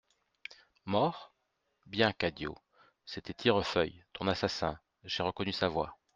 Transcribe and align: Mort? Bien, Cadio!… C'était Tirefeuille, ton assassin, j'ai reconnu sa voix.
Mort? 0.85 1.31
Bien, 1.85 2.11
Cadio!… 2.11 2.57
C'était 3.05 3.35
Tirefeuille, 3.35 4.03
ton 4.13 4.27
assassin, 4.27 4.79
j'ai 5.03 5.21
reconnu 5.21 5.51
sa 5.51 5.67
voix. 5.69 5.95